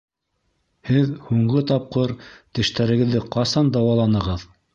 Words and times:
Һеҙ 0.89 1.11
һуңғы 1.27 1.63
тапҡыр 1.73 2.15
тештәрегеҙҙе 2.61 3.23
ҡасан 3.37 3.71
дауаланығыҙ? 3.79 4.49